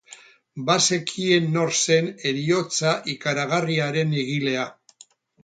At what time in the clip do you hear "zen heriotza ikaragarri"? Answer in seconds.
1.81-3.79